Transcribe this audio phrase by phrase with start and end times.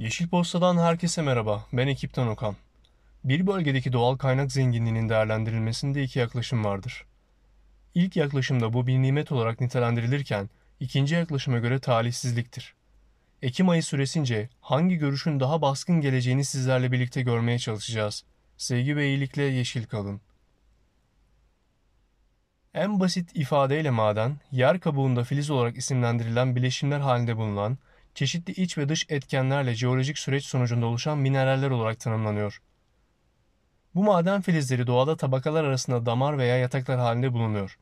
[0.00, 1.66] Yeşil Posta'dan herkese merhaba.
[1.72, 2.56] Ben ekipten Okan.
[3.24, 7.04] Bir bölgedeki doğal kaynak zenginliğinin değerlendirilmesinde iki yaklaşım vardır.
[7.94, 12.74] İlk yaklaşımda bu bir nimet olarak nitelendirilirken, ikinci yaklaşıma göre talihsizliktir.
[13.42, 18.24] Ekim ayı süresince hangi görüşün daha baskın geleceğini sizlerle birlikte görmeye çalışacağız.
[18.56, 20.20] Sevgi ve iyilikle yeşil kalın.
[22.74, 27.78] En basit ifadeyle maden, yer kabuğunda filiz olarak isimlendirilen bileşimler halinde bulunan,
[28.14, 32.62] çeşitli iç ve dış etkenlerle jeolojik süreç sonucunda oluşan mineraller olarak tanımlanıyor.
[33.94, 37.78] Bu maden filizleri doğada tabakalar arasında damar veya yataklar halinde bulunuyor.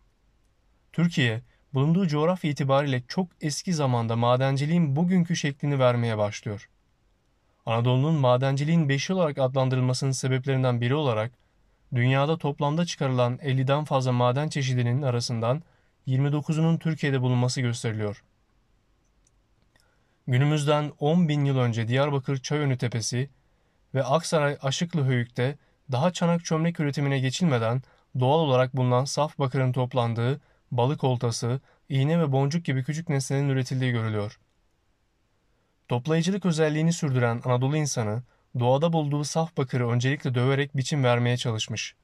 [0.93, 1.43] Türkiye,
[1.75, 6.69] bulunduğu coğrafya itibariyle çok eski zamanda madenciliğin bugünkü şeklini vermeye başlıyor.
[7.67, 11.33] Anadolu'nun madenciliğin beşi olarak adlandırılmasının sebeplerinden biri olarak,
[11.95, 15.63] dünyada toplamda çıkarılan 50'den fazla maden çeşidinin arasından
[16.07, 18.23] 29'unun Türkiye'de bulunması gösteriliyor.
[20.27, 23.31] Günümüzden 10 bin yıl önce Diyarbakır Çayönü Tepesi
[23.95, 25.59] ve Aksaray Aşıklı Höyük'te
[25.93, 27.83] daha çanak çömlek üretimine geçilmeden
[28.21, 33.93] doğal olarak bulunan saf bakırın toplandığı balık oltası, iğne ve boncuk gibi küçük nesnelerin üretildiği
[33.93, 34.41] görülüyor.
[35.89, 38.23] Toplayıcılık özelliğini sürdüren Anadolu insanı
[38.59, 41.95] doğada bulduğu saf bakırı öncelikle döverek biçim vermeye çalışmış.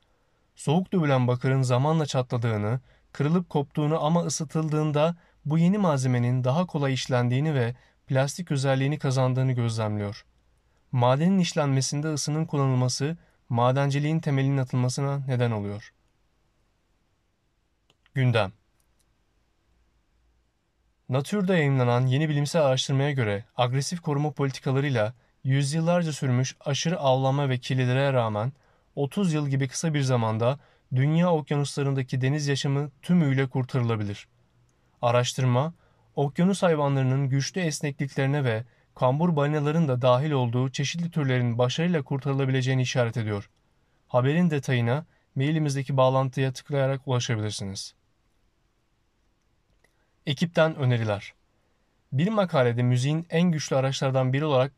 [0.56, 2.80] Soğuk dövülen bakırın zamanla çatladığını,
[3.12, 7.74] kırılıp koptuğunu ama ısıtıldığında bu yeni malzemenin daha kolay işlendiğini ve
[8.08, 10.24] plastik özelliğini kazandığını gözlemliyor.
[10.92, 13.16] Madenin işlenmesinde ısının kullanılması
[13.48, 15.92] madenciliğin temelinin atılmasına neden oluyor.
[18.14, 18.52] Gündem
[21.08, 25.14] Natür'de yayınlanan yeni bilimsel araştırmaya göre agresif koruma politikalarıyla
[25.44, 28.52] yüzyıllarca sürmüş aşırı avlanma ve kirlilere rağmen
[28.96, 30.58] 30 yıl gibi kısa bir zamanda
[30.94, 34.28] dünya okyanuslarındaki deniz yaşamı tümüyle kurtarılabilir.
[35.02, 35.74] Araştırma,
[36.18, 43.16] okyanus hayvanlarının güçlü esnekliklerine ve kambur balinaların da dahil olduğu çeşitli türlerin başarıyla kurtarılabileceğini işaret
[43.16, 43.50] ediyor.
[44.08, 47.94] Haberin detayına mailimizdeki bağlantıya tıklayarak ulaşabilirsiniz.
[50.26, 51.34] Ekipten öneriler.
[52.12, 54.72] Bir makalede müziğin en güçlü araçlardan biri olarak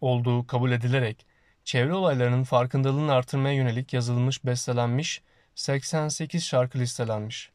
[0.00, 1.26] olduğu kabul edilerek
[1.64, 5.22] çevre olaylarının farkındalığını artırmaya yönelik yazılmış, bestelenmiş
[5.54, 7.50] 88 şarkı listelenmiş.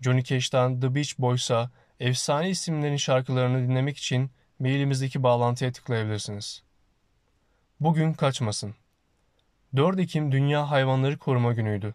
[0.00, 1.70] Johnny Cash'tan The Beach Boys'a
[2.00, 6.62] efsane isimlerin şarkılarını dinlemek için mailimizdeki bağlantıya tıklayabilirsiniz.
[7.80, 8.74] Bugün kaçmasın.
[9.76, 11.94] 4 Ekim Dünya Hayvanları Koruma Günü'ydü.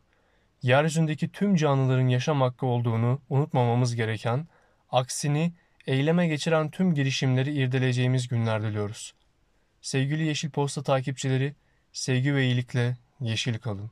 [0.61, 4.47] Yeryüzündeki tüm canlıların yaşam hakkı olduğunu unutmamamız gereken,
[4.91, 5.53] aksini
[5.87, 9.13] eyleme geçiren tüm girişimleri irdeleyeceğimiz günler diliyoruz.
[9.81, 11.55] Sevgili Yeşil Posta takipçileri,
[11.93, 13.91] sevgi ve iyilikle yeşil kalın.